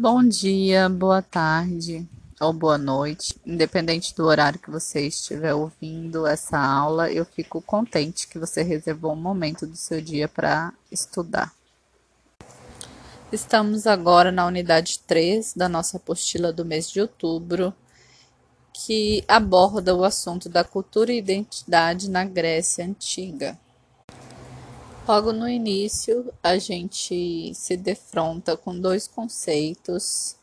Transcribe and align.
Bom 0.00 0.22
dia, 0.22 0.88
boa 0.88 1.20
tarde 1.20 2.08
ou 2.40 2.52
boa 2.52 2.78
noite, 2.78 3.34
independente 3.44 4.14
do 4.14 4.26
horário 4.26 4.60
que 4.60 4.70
você 4.70 5.08
estiver 5.08 5.52
ouvindo 5.52 6.24
essa 6.24 6.56
aula, 6.56 7.10
eu 7.10 7.24
fico 7.24 7.60
contente 7.60 8.28
que 8.28 8.38
você 8.38 8.62
reservou 8.62 9.12
um 9.12 9.16
momento 9.16 9.66
do 9.66 9.74
seu 9.74 10.00
dia 10.00 10.28
para 10.28 10.72
estudar. 10.88 11.52
Estamos 13.32 13.88
agora 13.88 14.30
na 14.30 14.46
unidade 14.46 15.00
3 15.00 15.54
da 15.54 15.68
nossa 15.68 15.96
apostila 15.96 16.52
do 16.52 16.64
mês 16.64 16.88
de 16.88 17.00
outubro, 17.00 17.74
que 18.72 19.24
aborda 19.26 19.96
o 19.96 20.04
assunto 20.04 20.48
da 20.48 20.62
cultura 20.62 21.12
e 21.12 21.18
identidade 21.18 22.08
na 22.08 22.24
Grécia 22.24 22.84
Antiga. 22.84 23.58
Logo 25.08 25.32
no 25.32 25.48
início, 25.48 26.30
a 26.42 26.58
gente 26.58 27.54
se 27.54 27.78
defronta 27.78 28.58
com 28.58 28.78
dois 28.78 29.08
conceitos. 29.08 30.36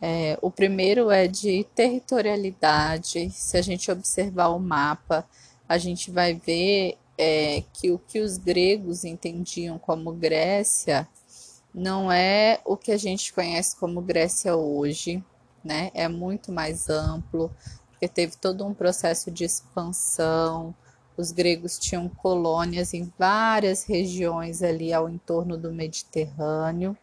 É, 0.00 0.38
o 0.40 0.50
primeiro 0.50 1.10
é 1.10 1.28
de 1.28 1.64
territorialidade. 1.74 3.28
Se 3.28 3.58
a 3.58 3.60
gente 3.60 3.90
observar 3.90 4.48
o 4.48 4.58
mapa, 4.58 5.28
a 5.68 5.76
gente 5.76 6.10
vai 6.10 6.32
ver 6.32 6.96
é, 7.18 7.62
que 7.74 7.90
o 7.90 7.98
que 7.98 8.20
os 8.20 8.38
gregos 8.38 9.04
entendiam 9.04 9.78
como 9.78 10.10
Grécia 10.12 11.06
não 11.74 12.10
é 12.10 12.62
o 12.64 12.78
que 12.78 12.92
a 12.92 12.96
gente 12.96 13.30
conhece 13.30 13.76
como 13.76 14.00
Grécia 14.00 14.56
hoje, 14.56 15.22
né? 15.62 15.90
É 15.92 16.08
muito 16.08 16.50
mais 16.50 16.88
amplo, 16.88 17.54
porque 17.90 18.08
teve 18.08 18.38
todo 18.38 18.64
um 18.64 18.72
processo 18.72 19.30
de 19.30 19.44
expansão 19.44 20.74
os 21.18 21.32
gregos 21.32 21.78
tinham 21.78 22.08
colônias 22.08 22.94
em 22.94 23.12
várias 23.18 23.82
regiões 23.82 24.62
ali 24.62 24.92
ao 24.92 25.08
entorno 25.08 25.58
do 25.58 25.72
Mediterrâneo, 25.72 26.96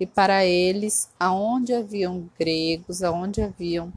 e 0.00 0.06
para 0.06 0.44
eles, 0.46 1.10
aonde 1.20 1.74
haviam 1.74 2.30
gregos, 2.38 3.02
aonde 3.02 3.42
haviam 3.42 3.92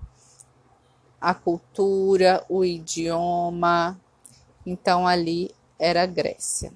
a 1.21 1.34
cultura, 1.34 2.43
o 2.49 2.65
idioma, 2.65 3.98
então 4.65 5.07
ali 5.07 5.51
era 5.79 6.05
Grécia. 6.05 6.73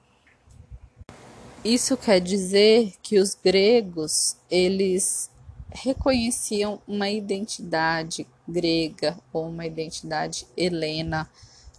Isso 1.66 1.98
quer 1.98 2.22
dizer 2.22 2.94
que 3.02 3.20
os 3.20 3.36
gregos, 3.36 4.38
eles 4.50 5.30
reconheciam 5.70 6.80
uma 6.88 7.10
identidade 7.10 8.26
grega 8.48 9.18
ou 9.34 9.50
uma 9.50 9.66
identidade 9.66 10.48
helena 10.56 11.30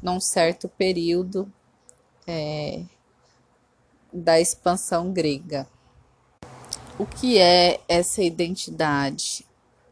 num 0.02 0.20
certo 0.20 0.68
período 0.68 1.50
é, 2.26 2.82
da 4.12 4.40
expansão 4.40 5.12
grega. 5.12 5.66
O 6.98 7.06
que 7.06 7.38
é 7.38 7.80
essa 7.88 8.22
identidade? 8.22 9.46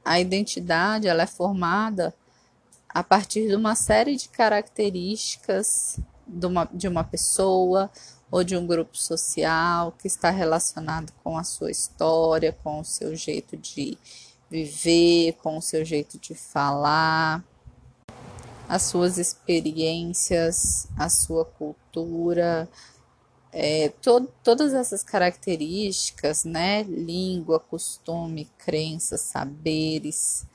A 0.04 0.20
identidade 0.20 1.06
ela 1.06 1.22
é 1.22 1.26
formada 1.26 2.14
a 2.88 3.02
partir 3.02 3.48
de 3.48 3.54
uma 3.54 3.74
série 3.74 4.16
de 4.16 4.28
características 4.28 5.98
de 6.26 6.46
uma, 6.46 6.68
de 6.72 6.88
uma 6.88 7.04
pessoa 7.04 7.90
ou 8.30 8.42
de 8.42 8.56
um 8.56 8.66
grupo 8.66 8.96
social 8.96 9.92
que 9.92 10.06
está 10.06 10.30
relacionado 10.30 11.12
com 11.22 11.36
a 11.36 11.44
sua 11.44 11.70
história, 11.70 12.56
com 12.64 12.80
o 12.80 12.84
seu 12.84 13.14
jeito 13.14 13.56
de 13.56 13.98
viver, 14.50 15.34
com 15.34 15.58
o 15.58 15.62
seu 15.62 15.84
jeito 15.84 16.18
de 16.18 16.34
falar 16.34 17.44
as 18.68 18.82
suas 18.82 19.18
experiências, 19.18 20.88
a 20.96 21.08
sua 21.08 21.44
cultura, 21.44 22.68
é, 23.52 23.90
to 24.02 24.28
todas 24.42 24.74
essas 24.74 25.02
características, 25.02 26.44
né? 26.44 26.82
Língua, 26.82 27.60
costume, 27.60 28.50
crenças, 28.58 29.20
saberes, 29.20 30.46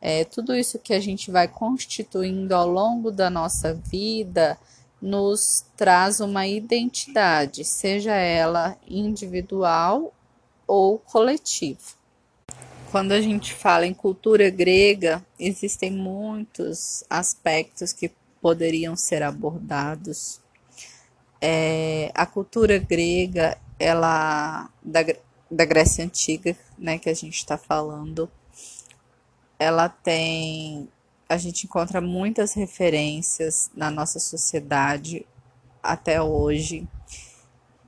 é, 0.00 0.24
tudo 0.24 0.54
isso 0.54 0.78
que 0.78 0.94
a 0.94 1.00
gente 1.00 1.30
vai 1.30 1.46
constituindo 1.46 2.54
ao 2.54 2.66
longo 2.66 3.10
da 3.10 3.28
nossa 3.28 3.74
vida 3.74 4.58
nos 5.00 5.64
traz 5.76 6.20
uma 6.20 6.46
identidade, 6.46 7.64
seja 7.64 8.14
ela 8.14 8.76
individual 8.86 10.14
ou 10.66 10.98
coletiva. 10.98 11.99
Quando 12.90 13.12
a 13.12 13.20
gente 13.20 13.54
fala 13.54 13.86
em 13.86 13.94
cultura 13.94 14.50
grega, 14.50 15.24
existem 15.38 15.92
muitos 15.92 17.04
aspectos 17.08 17.92
que 17.92 18.10
poderiam 18.42 18.96
ser 18.96 19.22
abordados. 19.22 20.40
É, 21.40 22.10
a 22.12 22.26
cultura 22.26 22.78
grega, 22.78 23.56
ela 23.78 24.68
da, 24.82 25.00
da 25.48 25.64
Grécia 25.64 26.04
Antiga, 26.04 26.56
né, 26.76 26.98
que 26.98 27.08
a 27.08 27.14
gente 27.14 27.36
está 27.36 27.56
falando, 27.56 28.28
ela 29.56 29.88
tem. 29.88 30.88
A 31.28 31.36
gente 31.36 31.66
encontra 31.66 32.00
muitas 32.00 32.54
referências 32.54 33.70
na 33.72 33.88
nossa 33.88 34.18
sociedade 34.18 35.24
até 35.80 36.20
hoje, 36.20 36.88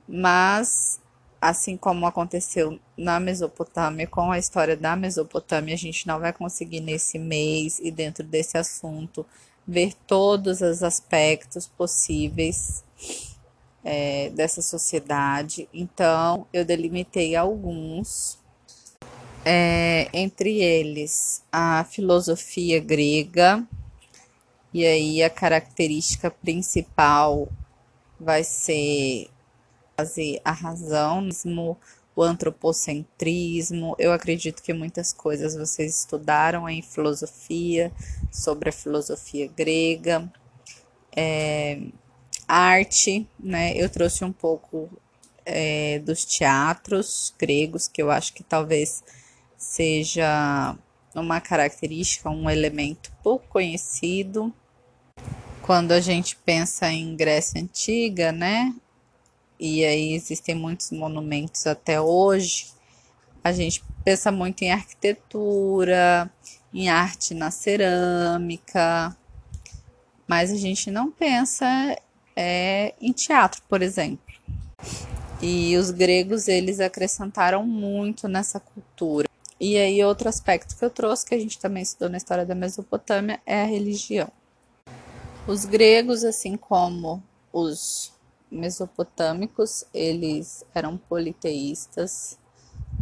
mas 0.07 1.02
assim 1.43 1.75
como 1.75 2.05
aconteceu 2.05 2.79
na 2.97 3.19
Mesopotâmia, 3.19 4.07
com 4.07 4.31
a 4.31 4.39
história 4.39 4.77
da 4.77 4.95
Mesopotâmia, 4.95 5.75
a 5.75 5.77
gente 5.77 6.07
não 6.07 6.17
vai 6.17 6.31
conseguir 6.31 6.79
nesse 6.79 7.19
mês 7.19 7.79
e 7.79 7.91
dentro 7.91 8.23
desse 8.23 8.57
assunto 8.57 9.25
ver 9.67 9.93
todos 10.07 10.61
os 10.61 10.81
aspectos 10.81 11.67
possíveis 11.67 12.85
é, 13.83 14.29
dessa 14.29 14.61
sociedade. 14.61 15.67
Então, 15.73 16.47
eu 16.53 16.63
delimitei 16.63 17.35
alguns, 17.35 18.39
é, 19.43 20.07
entre 20.13 20.61
eles 20.61 21.43
a 21.51 21.83
filosofia 21.83 22.79
grega, 22.79 23.67
e 24.73 24.85
aí 24.85 25.21
a 25.21 25.29
característica 25.29 26.31
principal 26.31 27.49
vai 28.17 28.45
ser 28.45 29.27
fazer 29.95 30.41
a 30.43 30.51
razão, 30.51 31.29
o 32.15 32.21
antropocentrismo. 32.21 33.95
Eu 33.97 34.11
acredito 34.11 34.61
que 34.61 34.73
muitas 34.73 35.11
coisas 35.13 35.55
vocês 35.55 35.99
estudaram 35.99 36.69
em 36.69 36.81
filosofia, 36.81 37.91
sobre 38.31 38.69
a 38.69 38.73
filosofia 38.73 39.47
grega, 39.47 40.31
é, 41.15 41.79
arte, 42.47 43.27
né? 43.39 43.73
Eu 43.75 43.89
trouxe 43.89 44.23
um 44.23 44.31
pouco 44.31 44.89
é, 45.45 45.99
dos 45.99 46.25
teatros 46.25 47.33
gregos, 47.37 47.87
que 47.87 48.01
eu 48.01 48.11
acho 48.11 48.33
que 48.33 48.43
talvez 48.43 49.03
seja 49.57 50.75
uma 51.15 51.39
característica, 51.39 52.29
um 52.29 52.49
elemento 52.49 53.11
pouco 53.23 53.47
conhecido. 53.47 54.53
Quando 55.61 55.93
a 55.93 56.01
gente 56.01 56.35
pensa 56.35 56.91
em 56.91 57.15
Grécia 57.15 57.61
Antiga, 57.61 58.31
né? 58.31 58.73
E 59.65 59.85
aí 59.85 60.13
existem 60.13 60.53
muitos 60.53 60.91
monumentos 60.91 61.65
até 61.65 62.01
hoje. 62.01 62.67
A 63.41 63.53
gente 63.53 63.81
pensa 64.03 64.29
muito 64.29 64.61
em 64.61 64.73
arquitetura, 64.73 66.29
em 66.73 66.89
arte 66.89 67.33
na 67.33 67.49
cerâmica, 67.49 69.15
mas 70.27 70.51
a 70.51 70.57
gente 70.57 70.91
não 70.91 71.09
pensa 71.09 71.65
é, 72.35 72.93
em 72.99 73.13
teatro, 73.13 73.61
por 73.69 73.81
exemplo. 73.81 74.35
E 75.41 75.77
os 75.77 75.91
gregos 75.91 76.49
eles 76.49 76.81
acrescentaram 76.81 77.65
muito 77.65 78.27
nessa 78.27 78.59
cultura. 78.59 79.29
E 79.61 79.77
aí 79.77 80.03
outro 80.03 80.27
aspecto 80.27 80.75
que 80.75 80.83
eu 80.83 80.89
trouxe 80.89 81.25
que 81.25 81.35
a 81.35 81.39
gente 81.39 81.57
também 81.57 81.83
estudou 81.83 82.09
na 82.09 82.17
história 82.17 82.45
da 82.45 82.53
Mesopotâmia 82.53 83.39
é 83.45 83.61
a 83.61 83.65
religião. 83.65 84.29
Os 85.47 85.63
gregos, 85.63 86.25
assim 86.25 86.57
como 86.57 87.23
os 87.53 88.12
mesopotâmicos, 88.53 89.83
eles 89.93 90.63
eram 90.73 90.97
politeístas, 90.97 92.37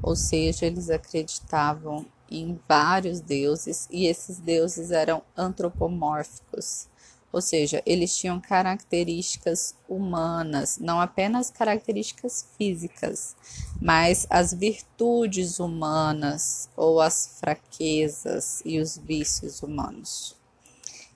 ou 0.01 0.15
seja, 0.15 0.65
eles 0.65 0.89
acreditavam 0.89 2.05
em 2.29 2.57
vários 2.67 3.19
deuses 3.19 3.87
e 3.91 4.07
esses 4.07 4.39
deuses 4.39 4.89
eram 4.89 5.21
antropomórficos, 5.35 6.87
ou 7.31 7.41
seja, 7.41 7.81
eles 7.85 8.15
tinham 8.17 8.39
características 8.39 9.75
humanas, 9.87 10.77
não 10.79 10.99
apenas 10.99 11.49
características 11.49 12.45
físicas, 12.57 13.35
mas 13.81 14.25
as 14.29 14.53
virtudes 14.53 15.59
humanas 15.59 16.69
ou 16.75 16.99
as 16.99 17.37
fraquezas 17.39 18.61
e 18.65 18.79
os 18.79 18.97
vícios 18.97 19.61
humanos. 19.61 20.40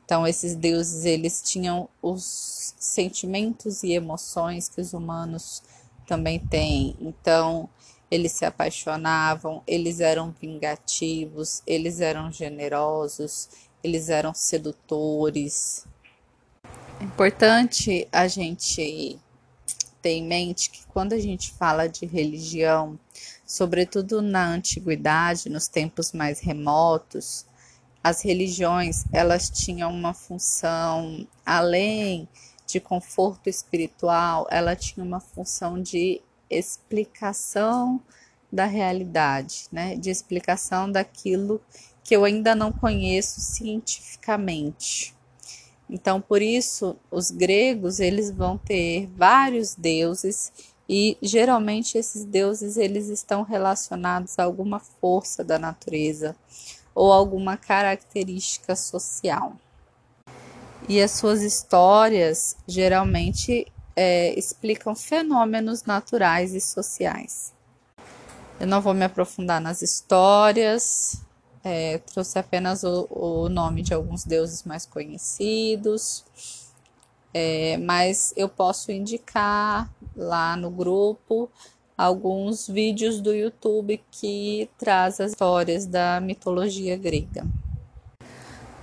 Então, 0.06 0.26
esses 0.28 0.56
deuses, 0.56 1.04
eles 1.04 1.42
tinham 1.42 1.90
os 2.00 2.76
sentimentos 2.78 3.82
e 3.82 3.94
emoções 3.94 4.70
que 4.70 4.80
os 4.80 4.94
humanos 4.94 5.64
também 6.06 6.40
têm. 6.40 6.96
Então, 7.02 7.68
eles 8.10 8.32
se 8.34 8.46
apaixonavam, 8.46 9.64
eles 9.66 10.00
eram 10.00 10.34
vingativos, 10.40 11.64
eles 11.66 12.02
eram 12.02 12.32
generosos, 12.32 13.50
eles 13.84 14.10
eram 14.10 14.32
sedutores. 14.34 15.88
É 17.00 17.04
importante 17.04 18.08
a 18.12 18.28
gente 18.28 19.20
ter 20.04 20.12
em 20.12 20.24
mente 20.24 20.70
que 20.70 20.86
quando 20.86 21.14
a 21.14 21.20
gente 21.20 21.52
fala 21.54 21.88
de 21.88 22.06
religião, 22.06 23.00
sobretudo 23.44 24.22
na 24.22 24.48
antiguidade, 24.48 25.50
nos 25.50 25.68
tempos 25.68 26.12
mais 26.12 26.40
remotos, 26.40 27.46
as 28.06 28.22
religiões 28.22 29.04
elas 29.12 29.50
tinham 29.50 29.92
uma 29.92 30.14
função 30.14 31.28
além 31.44 32.30
de 32.68 32.80
conforto 32.80 33.50
espiritual, 33.50 34.46
ela 34.52 34.76
tinha 34.76 35.04
uma 35.04 35.20
função 35.20 35.82
de 35.82 36.22
explicação 36.48 38.00
da 38.52 38.66
realidade, 38.66 39.66
né? 39.72 39.96
De 39.96 40.12
explicação 40.12 40.92
daquilo 40.92 41.60
que 42.04 42.16
eu 42.16 42.24
ainda 42.24 42.54
não 42.54 42.72
conheço 42.72 43.42
cientificamente. 43.42 45.16
Então, 45.90 46.22
por 46.22 46.44
isso, 46.44 46.96
os 47.10 47.32
gregos 47.32 48.00
eles 48.00 48.30
vão 48.30 48.56
ter 48.56 49.10
vários 49.16 49.74
deuses 49.74 50.54
e 50.88 51.18
geralmente 51.24 51.98
esses 51.98 52.24
deuses 52.24 52.78
eles 52.78 53.08
estão 53.08 53.42
relacionados 53.42 54.38
a 54.38 54.44
alguma 54.44 54.80
força 54.80 55.44
da 55.44 55.58
natureza 55.58 56.36
ou 56.96 57.12
alguma 57.12 57.58
característica 57.58 58.76
social. 58.76 59.54
E 60.88 61.02
as 61.02 61.12
suas 61.12 61.42
histórias 61.42 62.56
geralmente 62.66 63.72
é, 63.96 64.38
explicam 64.38 64.96
fenômenos 64.96 65.84
naturais 65.84 66.54
e 66.54 66.62
sociais. 66.62 67.54
Eu 68.60 68.68
não 68.68 68.82
vou 68.82 68.94
me 68.94 69.04
aprofundar 69.04 69.60
nas 69.60 69.82
histórias, 69.82 71.22
é, 71.64 71.98
trouxe 71.98 72.40
apenas 72.40 72.84
o, 72.84 73.08
o, 73.10 73.50
nome 73.50 73.82
de 73.82 73.94
alguns 73.94 74.24
deuses 74.24 74.64
mais 74.64 74.86
conhecidos, 74.86 76.24
é, 77.34 77.78
mas 77.78 78.34
eu 78.38 78.48
posso 78.48 78.92
indicar 78.92 79.92
lá 80.16 80.56
no 80.56 80.70
grupo 80.70 81.50
alguns 81.98 82.68
vídeos 82.68 83.22
do 83.22 83.34
YouTube 83.34 84.02
que 84.12 84.70
traz 84.78 85.20
as 85.20 85.32
histórias 85.32 85.86
da 85.86 86.20
mitologia 86.20 86.98
grega. 86.98 87.46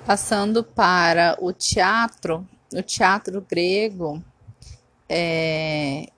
Passando 0.07 0.65
para 0.65 1.37
o 1.41 1.53
teatro, 1.53 2.47
o 2.75 2.83
teatro 2.83 3.45
grego 3.49 4.23
é, 5.09 6.09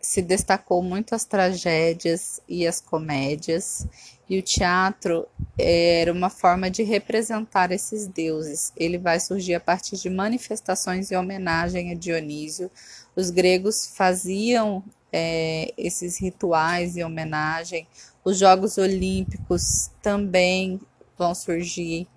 se 0.00 0.20
destacou 0.20 0.82
muito 0.82 1.14
as 1.14 1.24
tragédias 1.24 2.40
e 2.48 2.66
as 2.66 2.80
comédias, 2.80 3.86
e 4.28 4.38
o 4.38 4.42
teatro 4.42 5.26
era 5.58 6.12
uma 6.12 6.30
forma 6.30 6.70
de 6.70 6.82
representar 6.82 7.70
esses 7.70 8.06
deuses. 8.06 8.72
Ele 8.76 8.98
vai 8.98 9.20
surgir 9.20 9.54
a 9.54 9.60
partir 9.60 9.96
de 9.96 10.08
manifestações 10.08 11.10
em 11.10 11.16
homenagem 11.16 11.90
a 11.90 11.94
Dionísio. 11.94 12.70
Os 13.14 13.30
gregos 13.30 13.92
faziam 13.94 14.82
é, 15.12 15.72
esses 15.76 16.18
rituais 16.18 16.96
em 16.96 17.04
homenagem. 17.04 17.86
Os 18.24 18.38
Jogos 18.38 18.78
Olímpicos 18.78 19.90
também 20.00 20.80
vão 21.18 21.34
surgir 21.34 22.08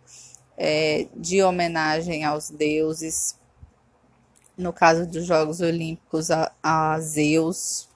é, 0.57 1.07
de 1.15 1.43
homenagem 1.43 2.23
aos 2.23 2.49
deuses 2.49 3.35
no 4.57 4.71
caso 4.71 5.05
dos 5.05 5.25
Jogos 5.25 5.61
Olímpicos, 5.61 6.31
a, 6.31 6.51
a 6.63 6.99
Zeus. 6.99 7.89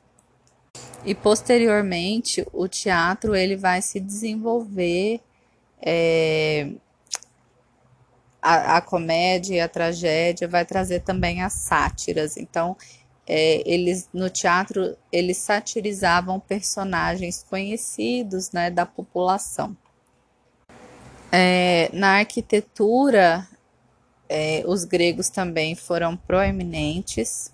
E 1.05 1.15
posteriormente, 1.15 2.45
o 2.51 2.67
teatro 2.67 3.35
ele 3.35 3.55
vai 3.55 3.81
se 3.81 3.99
desenvolver, 3.99 5.21
é, 5.81 6.69
a, 8.41 8.77
a, 8.77 8.81
comédia 8.81 9.55
e 9.55 9.59
a 9.59 9.69
tragédia 9.69 10.47
vai 10.47 10.65
trazer 10.65 11.01
também 11.01 11.41
as 11.41 11.53
sátiras. 11.53 12.35
Então, 12.37 12.75
é, 13.29 13.61
eles 13.63 14.09
no 14.11 14.27
teatro 14.27 14.97
eles 15.11 15.37
satirizavam 15.37 16.39
personagens 16.39 17.45
conhecidos 17.47 18.51
né, 18.51 18.71
da 18.71 18.87
população. 18.87 19.77
É, 21.31 21.91
na 21.93 22.17
arquitetura 22.17 23.47
é, 24.27 24.63
os 24.65 24.83
gregos 24.83 25.29
também 25.29 25.75
foram 25.75 26.17
proeminentes, 26.17 27.53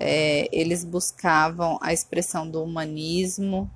é, 0.00 0.48
eles 0.50 0.84
buscavam 0.84 1.78
a 1.80 1.92
expressão 1.92 2.48
do 2.48 2.62
humanismo, 2.62 3.70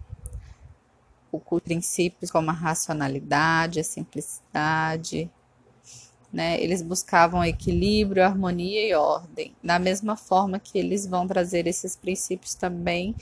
o 1.31 1.41
princípios 1.61 2.31
como 2.31 2.51
a 2.51 2.53
racionalidade, 2.53 3.81
a 3.81 3.85
simplicidade, 3.85 5.31
né? 6.33 6.61
Eles 6.61 6.81
buscavam 6.81 7.45
equilíbrio, 7.45 8.25
harmonia 8.25 8.89
e 8.89 8.95
ordem, 8.95 9.55
da 9.63 9.79
mesma 9.79 10.17
forma 10.17 10.59
que 10.59 10.79
eles 10.79 11.07
vão 11.07 11.27
trazer 11.27 11.67
esses 11.67 11.95
princípios 11.95 12.55
também 12.55 13.15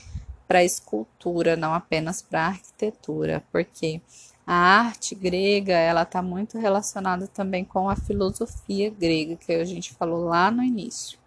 para 0.47 0.59
a 0.59 0.63
escultura, 0.63 1.55
não 1.55 1.73
apenas 1.73 2.21
para 2.21 2.41
a 2.41 2.47
arquitetura, 2.47 3.43
porque 3.51 4.01
a 4.45 4.53
arte 4.53 5.15
grega, 5.15 5.73
ela 5.73 6.01
está 6.03 6.21
muito 6.21 6.57
relacionada 6.57 7.27
também 7.27 7.63
com 7.63 7.89
a 7.89 7.95
filosofia 7.95 8.89
grega, 8.89 9.35
que 9.35 9.53
a 9.53 9.65
gente 9.65 9.93
falou 9.93 10.25
lá 10.25 10.49
no 10.49 10.63
início. 10.63 11.19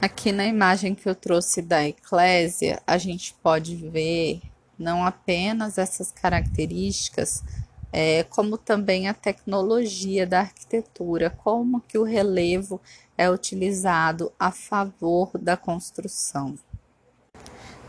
Aqui 0.00 0.32
na 0.32 0.46
imagem 0.46 0.94
que 0.94 1.08
eu 1.08 1.14
trouxe 1.14 1.60
da 1.60 1.86
Eclésia, 1.86 2.82
a 2.86 2.96
gente 2.96 3.34
pode 3.42 3.76
ver 3.76 4.40
não 4.78 5.04
apenas 5.04 5.76
essas 5.76 6.10
características, 6.10 7.44
é, 7.92 8.24
como 8.24 8.56
também 8.56 9.08
a 9.08 9.14
tecnologia 9.14 10.26
da 10.26 10.40
arquitetura, 10.40 11.30
como 11.30 11.80
que 11.80 11.98
o 11.98 12.04
relevo 12.04 12.80
é 13.16 13.30
utilizado 13.30 14.32
a 14.38 14.50
favor 14.50 15.30
da 15.38 15.56
construção. 15.56 16.56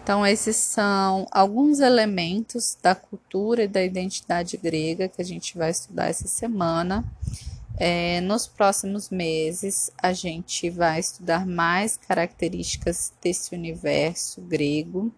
Então, 0.04 0.26
esses 0.26 0.56
são 0.56 1.28
alguns 1.32 1.80
elementos 1.80 2.76
da 2.82 2.96
cultura 2.96 3.64
e 3.64 3.68
da 3.68 3.84
identidade 3.84 4.58
grega 4.58 5.08
que 5.08 5.22
a 5.22 5.26
gente 5.26 5.58
vai 5.58 5.70
estudar 5.70 6.08
essa 6.08 6.28
semana. 6.28 7.06
É, 7.78 8.20
nos 8.22 8.48
próximos 8.48 9.10
meses, 9.10 9.92
a 9.98 10.12
gente 10.12 10.70
vai 10.70 11.00
estudar 11.00 11.46
mais 11.46 11.98
características 11.98 13.14
desse 13.22 13.56
universo 13.56 14.42
grego, 14.42 15.12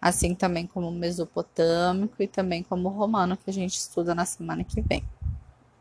assim 0.00 0.34
também 0.34 0.66
como 0.66 0.90
mesopotâmico 0.90 2.22
e 2.22 2.28
também 2.28 2.62
como 2.62 2.88
romano, 2.88 3.36
que 3.36 3.50
a 3.50 3.52
gente 3.52 3.76
estuda 3.76 4.14
na 4.14 4.24
semana 4.24 4.64
que 4.64 4.80
vem. 4.80 5.02